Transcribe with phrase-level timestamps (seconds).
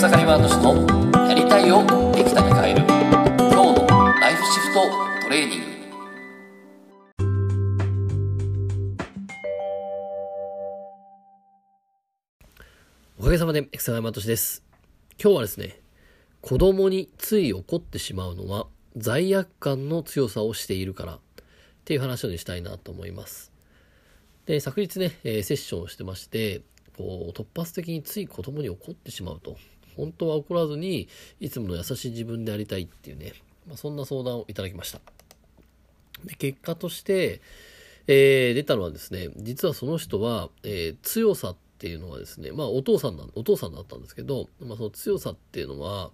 [0.00, 2.86] 草刈ワード氏のやりたいをできたに変える
[3.36, 3.86] 今日の
[4.18, 4.80] ライフシフト
[5.24, 5.66] トレーニング
[13.18, 14.64] おかげさまで、草山敏です。
[15.22, 15.78] 今日はですね、
[16.40, 21.20] 子供につい怒ってしまうのは罪悪感の強さをしているからっ
[21.84, 23.52] ていう話をしたいなと思います。
[24.46, 26.62] で、昨日ね、えーセッションをしてまして、
[26.96, 29.58] こう、突発的につい子供に怒ってしまうと。
[29.96, 31.08] 本当は怒らずに、
[31.40, 33.32] いつもの優しい自分でありたいっていうね、
[33.66, 35.00] まあ、そんな相談をいただきました。
[36.24, 37.40] で、結果として、
[38.06, 46.10] えー出たのはですね、実はその人は、えー強さっていうのはですね、まあお父さんな、お父さんだったんですけど、まあその強さっていうのは、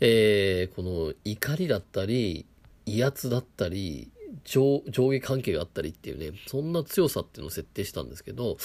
[0.00, 2.46] えーこの怒りだったり、
[2.86, 4.10] 威圧だったり、
[4.44, 8.56] 上上下関係があったりっていうね、そんな強さっていうのを設定したんですけど、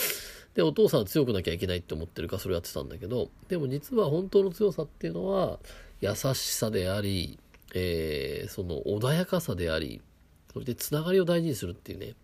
[0.55, 5.59] で、お父さんは強くなきゃいけないって思ってるからそれやってたんだけど、でも実は本当の強さっていうのは、
[6.01, 7.39] 優しさであり、
[7.76, 10.01] えーその穏やかさであり、
[10.53, 12.15] そしてつながりを大事にするっていうね、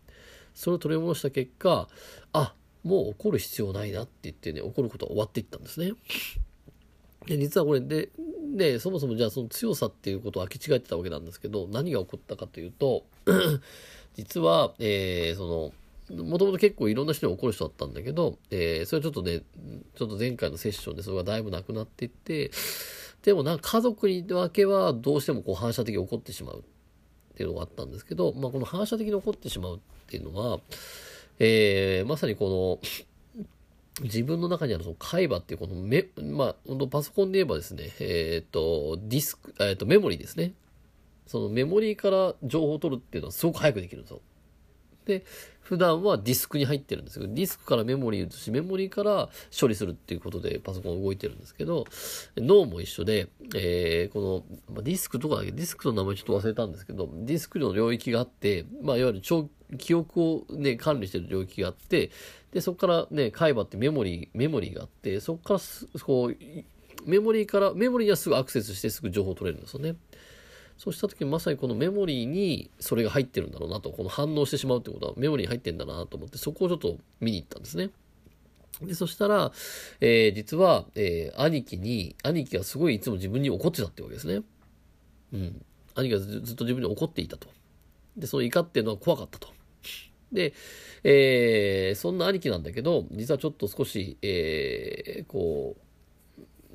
[0.53, 1.87] それを取り戻した結果、
[2.33, 5.91] あ、もう怒る必要ないなって言ってね、怒ることは終わっていったんですね。
[7.27, 8.09] で、実はこれで、
[8.55, 13.05] で、そもそもじゃあその強さっていうことを履き違えてたわけなんですけど、何が起こったかというと、
[14.15, 15.73] 実は、えーそ
[16.09, 19.41] の、もともと結構いろんな人に怒る人だったんだけど、えーそれはちょっとね、
[19.95, 22.51] ちょっと前回のセッションでそれがだいぶなくなっていって、
[23.23, 26.63] でもなんか家族にだけはどうしてもこう反射的に怒ってしまうっ
[27.35, 30.59] ていうのがあったんですけど、まあ、この反射的に怒ってしまうっていうのは、
[31.39, 32.89] えーまさにこの
[34.01, 40.51] 自分の中にあるその海馬っていうこのメ、まあ、本当パソコンで言えばですね、えっ、と、ディスク、えっ、と、メモリーですね。
[41.27, 44.21] そのメモリーから情報を取るっていうのはすごく早くできるんですよ。
[45.05, 45.23] で、
[45.61, 51.85] 普段はディスクに入ってるんですけど、ディスクからメモリー移し、メモリーから処理するっていうことでパソコン動いてるんですけど、
[52.37, 59.49] 脳も一緒で、えーこの、まあディスクとかだけ、ディスクの名前ちょっと忘れたんですけど、ディスクの領域があって、まあ、いわゆる長
[59.79, 62.11] 記憶をね、管理してる領域があって、
[62.55, 66.37] で、そこからね、海馬ってメモリー、メモリーがあって、そこから、こう、
[67.05, 69.97] メモリーから、メモリーにはすぐアクセスしてすぐ情報を取れるんですよね。
[70.77, 77.89] そうした時にまさにこのメモリーにそれが入ってるんだろうなと、この反応してしまうってことはメモリーに入ってんだなと思って、そこをちょっと見に行ったんですね。
[78.81, 79.51] で、そしたら、
[79.99, 84.43] えー実は、えー兄貴に、兄貴がすごいいつも自分に怒ってたってわけですね。
[85.33, 85.65] うん。
[85.95, 87.49] 兄貴がずっと自分に怒っていたと。
[88.15, 89.49] で、その怒っていうのは怖かったと。
[90.31, 90.53] で、
[91.03, 95.75] えーそんな兄貴なんだけど、実はちょっと少し、えーこ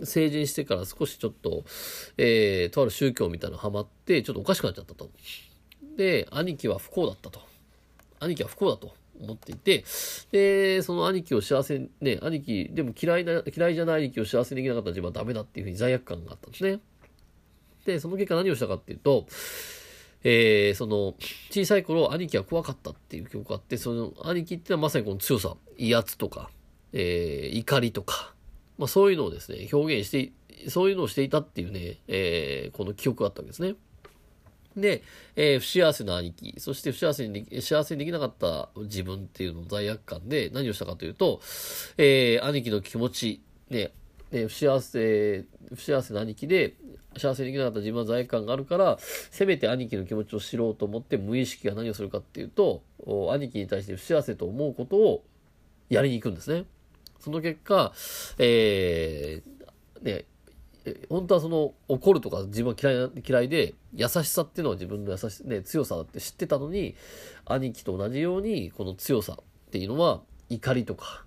[0.01, 1.65] う、成人してから少しちょっと、
[2.17, 5.11] えーとある宗教みたいなのハマって、ちょっとおかしくなっちゃったと。
[5.97, 7.41] で、兄貴は不幸だったと。
[8.21, 9.85] 兄貴は不幸だと思っていて、
[10.31, 16.81] で、その兄貴を幸せに、ね、兄貴、でも嫌いな、嫌いじゃない兄貴を幸せにできなかった自分はダメだっていうふうに罪悪感があったんですね。
[17.85, 19.27] で、その結果何をしたかっていうと、
[20.23, 21.15] えーその、
[21.51, 26.51] 小さい頃、兄貴は怖かったっていう記憶があって、その、兄貴ってのはまさにこの強さ、威圧とか、
[26.93, 28.35] えー怒りとか、
[28.79, 33.75] まあそういうのをですね、表現して、そういうのをしていたっていうね、えーこの記憶があったわけですね。
[34.77, 35.03] で、
[35.37, 41.41] えー不幸せな兄貴、そして不幸せにでき、幸せにできなかった自分っていうのを罪悪感で何をしたかというと、
[41.97, 43.93] えー兄貴の気持ち、ね、
[44.33, 46.77] ね不幸せ、不幸せな兄貴で、
[47.17, 52.83] 幸せにできなかった自分は罪悪感があるから、せめて兄貴の気持ちを知ろうと思って無意識が何をするかっていうと、
[53.33, 55.25] 兄貴に対して不幸せと思うことを
[55.89, 56.65] やりに行くんですね。
[57.19, 57.93] その結果、
[58.39, 60.25] えーね、
[61.09, 66.97] 本当はその怒るとか自分は嫌い嫌いで優しさっていうのは自分の優し、ね、強さだって知ってたのに
[67.45, 71.25] 兄貴と同じようにこの強さっていうのは怒りとか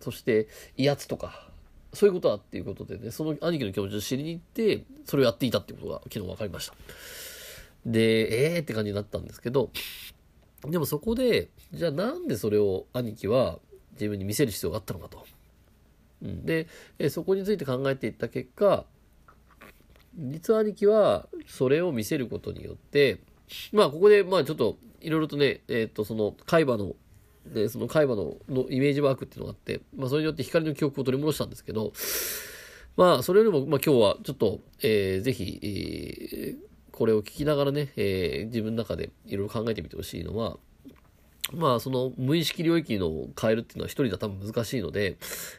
[0.00, 1.49] そして威圧とか
[1.92, 6.74] そういうことだっていうことでねその兄貴の気持ちを知りに行ってそれをやっていたっていうことが昨日分かりました。
[7.86, 8.62] でえー？
[8.62, 9.70] って感じになったんですけど
[10.66, 13.58] でもそこでじゃあなんでそれを兄貴は
[13.92, 15.26] 自分に見せる必要があったのかと。
[16.22, 16.46] うん。
[16.46, 16.68] で、
[16.98, 18.84] えそこについて考えていった結果、
[20.16, 23.20] 実は兄貴はそれを見せることによって、
[23.72, 26.94] まあここでまあちょっといろいろとね、えっ、とその海馬の、
[27.46, 31.92] ね、その海馬ののイメージワークっていうのがあって、まあそれによって光の記憶を取り戻したんですけど、
[32.96, 40.58] まあそれよりも、まあ今日はちょっと、えーぜひ、えーこれを聞きながらね、えー自分の中でいろいろ考えてみてほしいのは、
[41.52, 45.16] まあ、その無意識領域の変えるっていうのは一人では多分難しいので、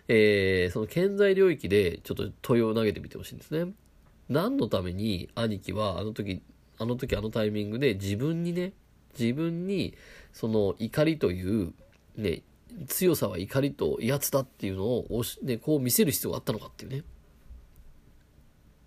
[0.07, 3.73] えーその顕在領域でちょっと問いを投げてみてほしいんですね。
[4.29, 6.41] 何のために兄貴はあの時、
[6.77, 8.73] あの時あのタイミングで自分にね、
[9.19, 9.93] 自分に
[10.33, 11.73] その怒りという、
[12.15, 12.41] ね、
[12.87, 17.03] 強さは怒りと威圧だっていうのをし、ね、こう見せる必要があったのかっていうね。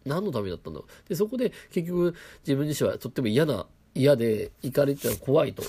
[0.05, 1.09] 何のためだったんだろう。
[1.09, 2.15] で、そこで結局
[2.47, 5.62] 自分自身はとっても嫌な嫌で怒りってのは怖いと。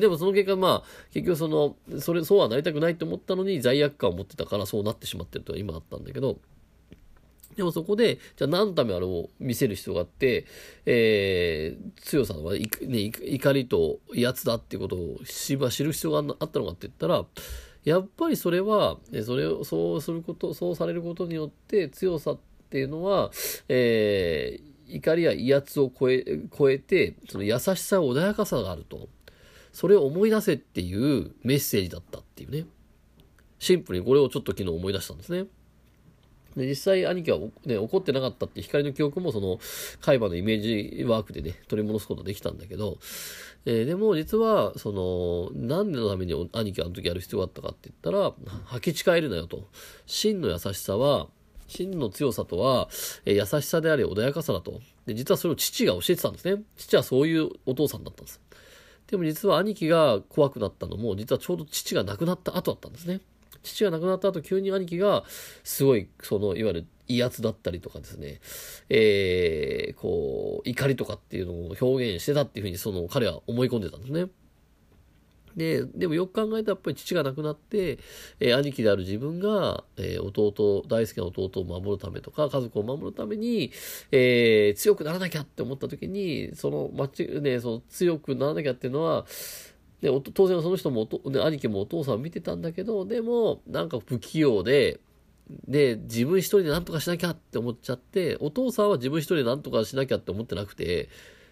[0.00, 6.38] でもその結果、まあ、結局その、それ、そうはなりたくないと思ったのに罪悪感を持ってたからそうなってしまってるとは今だったんだけど、
[7.56, 10.46] でもそこで、じゃあ何のためあれを見せる必要があって、
[10.86, 17.24] えー、強さは、ね、怒りと威圧だっていうことを知る必要があったのかって言ったら、
[17.84, 22.38] やっぱりそれは、それを、そうすること、そうされることによって強さっ
[22.70, 23.30] ていうのは、
[23.68, 26.24] えー、怒りや威圧を超え、
[26.56, 29.08] 超えて、その優しさ、穏やかさがあると。
[29.72, 32.66] それを思い出せっていうメッセージだったっていうね。
[33.58, 35.46] シンプルにこれをちょっと昨日思い出したんですね。
[36.56, 39.58] で実際兄貴は、ね、怒ってなかったって光の記憶もその
[40.00, 40.60] 海馬のイメー
[40.98, 42.98] ジワークでね取り戻すことできたんだけど、
[43.66, 48.32] えー、でも実はその何のために兄貴はあの時やる必要があったかって言ったら
[48.66, 49.68] 吐き誓えるなよと。
[50.06, 51.28] 真の優しさは
[51.68, 52.88] 真の強さとは、
[53.24, 54.80] えー、優しさであり穏やかさだと。
[55.06, 56.62] で実はそれを父が教えてたんですね。
[56.76, 58.40] 父はそういうお父さんだったんです。
[59.06, 63.20] でも実は兄貴が怖くなったのも実はちょうど父が亡くなった後だったんですね。
[63.62, 65.24] 父が亡くなった後、急に兄貴が、
[65.64, 68.40] すごい、その、いわゆる威圧だったりとかですね、
[68.88, 74.26] えー、こう、怒りとかっていうのを表現してたっていうふうに、その、彼は思い込んでたんですね。
[75.56, 77.98] で、でもよく考えたらやっぱり父が亡くなって、
[78.38, 83.72] えー、兄貴である自分が、えー、弟、大好きな弟を守るためとか、家族を守るために、
[84.12, 89.26] えー、強くならなきゃって思った時に、その、まち、ね、その強くならなきゃっていうのは、
[90.00, 95.00] で、当然その人もね、兄貴もお父さんを見てたんだけど、でも、なんか不器用で、
[95.66, 101.08] で、自分一人で何とかしなきゃって思っちゃって、お父さんは自分一人で何とかしなきゃって思ってなくて、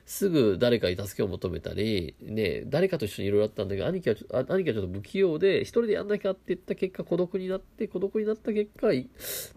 [0.07, 4.17] すぐ誰かに助けを求めたり、ね、誰かと一緒にいろいろあったんだけど、兄貴は
[4.49, 8.89] 兄貴はちょっと不器用で、一人でやんなきゃって言った結果、孤独になって、孤独になった結果、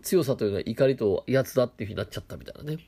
[0.02, 2.80] 強さというのは怒りと威圧だっていうふうになっちゃったみたいなね。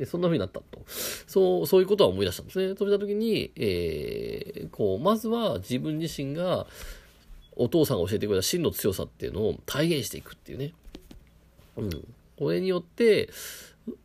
[0.00, 0.82] で、そんな風になったと。
[1.26, 2.74] そう、そういうことは思い出したんですね。
[2.74, 6.66] そうした時に、えー、こう、まずは自分自身が、
[7.54, 10.72] お父さんが教えてくれた真の強さっていうのを体現していくっていうね。
[11.76, 11.90] うん。
[12.38, 13.28] これによって、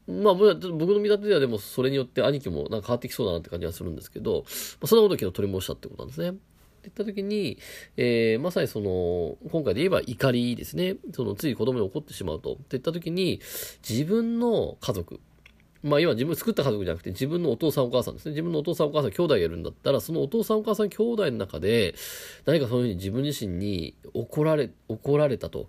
[0.06, 4.46] まあ、僕の見立てではでもそれによって兄貴もなんか変わってきそうだなって感じがするんですけど、ま
[4.84, 6.32] あ、そんなことを昨日取り戻したってことなんですね。
[6.32, 6.40] って
[6.84, 7.58] 言った時に、
[7.96, 10.98] えー、まさにその、今回で言えば怒りですね。
[11.14, 12.54] その、つい子供に怒ってしまうと。
[12.54, 13.42] って言った時に、
[13.88, 15.20] 自分の家族、
[15.86, 18.32] まあ今自分作った家族じゃなくて自分のお父さんお母さんですね。
[18.32, 21.94] 自分のお父さんお母さん兄弟がいるんだったら、そのお父さんお母さん兄弟の中で、
[22.46, 25.68] 何かそういうふうに自分自身に怒られ、怒られたと、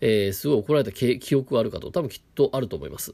[0.00, 3.12] えー、すごい怒られた記憶があるかと、多分きっとあると思います。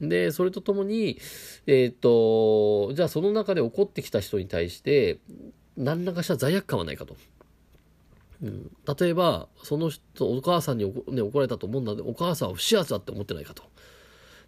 [0.00, 1.18] で、それとともに、
[1.66, 5.18] えっ、と、じゃあその中で怒ってきた人に対して、
[5.76, 7.16] 何らかした罪悪感はないかと。
[8.40, 13.64] うん、例えば、その人、お母さんに、ね、怒られたと思うんだで、お母さんは不幸せだって思ってないかと。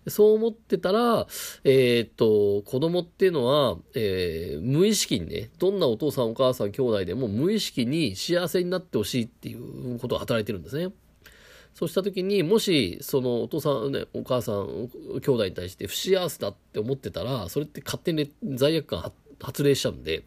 [0.08, 1.26] そう思ってたら、
[1.64, 10.92] えー、っと、子供っていうのは、えー、無意識にね、どんなお父さんお母さん兄弟でも無意識に幸せになってほしいっていうことが働いてるんですね。
[11.74, 14.88] そうした時に、もし、そのお父さん、ね、お母さん、
[15.20, 20.24] 兄弟に対して不幸せだって思ってたら、それって勝手に罪悪感発令しちゃうんで、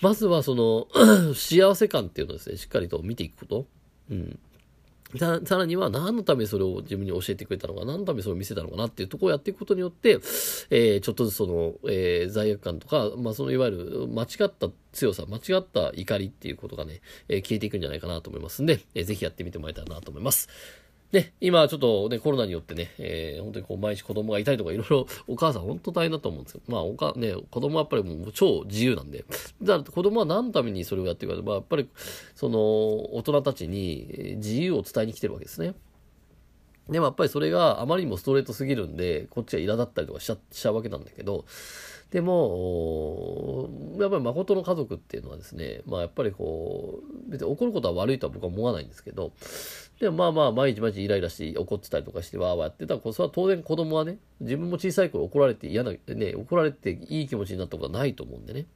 [0.00, 0.88] まずはその
[1.34, 3.66] 幸せ感っていうのをですね、しっかりと見ていくこと。
[4.10, 4.38] うん。
[5.18, 10.20] さらには何のためにそれを自分に教えてくれたのか、何のためにそれを見せたのかなっていうところをやっていくことによって、
[10.70, 20.48] えー、ちょっとずつその、えー、罪悪感とか、まあそのいわゆる間違った強さ、間違った怒りっていうことがね、えー、消えていくんじゃないかなと思いますんで、えー、ぜひやってみてもらえたらなと思います。
[21.12, 29.24] ね、今ちょっとね、コロナによってね、えー、本当にこう毎日子供がいたりとかいろいろお母さん本当大変だと思うんですけど、まあおか、ね、子供はやっぱりもう超自由なんで、
[29.60, 31.88] だから子供は何のためにそれをやってるか、まあやっぱり
[32.36, 32.58] その
[33.16, 35.74] 大人たちに自由を伝えに来てるわけですね。
[36.88, 41.44] でもやっぱりそれがあまりにもストレートすぎるんで、こっちは苛立ったりとかしちゃしちゃうわけなんだけど、
[42.10, 43.68] でも、
[44.00, 49.32] やっぱり誠の家族っていうのはですね、まあやっぱりこう、別に怒ることは悪いとは僕は思わないんですけど、
[50.00, 58.66] でもまあまあ、毎日毎日イライラして怒ってたりとかしてわーわーやってたら、それは当然子供はね、自分も小さい頃怒られて嫌な、ね、怒られていい気持ちになったことはないと思うんでね。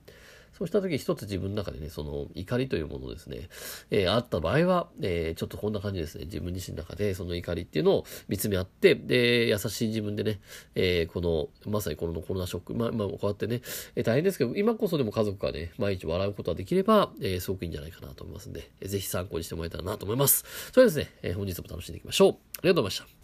[0.57, 3.49] そうした時一つ自分の中でね、その怒りというものですね、
[3.91, 10.41] えー、あった場合は、えー、ちょっとこんな感じですね、自分自身の中でその怒りっていうのを見つめ合って、で、優しい自分でね、
[10.75, 13.63] えー、この、まさにこのコロナショック、まあ、まあ、こうやってね、
[13.97, 20.45] えー、大変ですけど、今こそでも家族がね、毎日笑うことができれば、えー、すごくいいんじゃないかなと思いますんで、えー、ぜひ参考にしてもらえたらなと思います。
[20.73, 22.31] それではですね、えー、本日も楽しんでいきましょう。
[22.31, 23.24] ありがとうございました。